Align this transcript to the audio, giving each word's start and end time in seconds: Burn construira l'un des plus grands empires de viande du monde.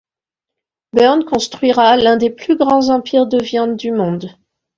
Burn 0.93 1.25
construira 1.27 1.95
l'un 1.95 2.17
des 2.17 2.31
plus 2.31 2.55
grands 2.57 2.89
empires 2.89 3.27
de 3.27 3.37
viande 3.39 3.75
du 3.75 3.91
monde. 3.91 4.35